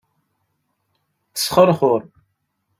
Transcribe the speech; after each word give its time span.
Tesxerxur. 1.33 2.01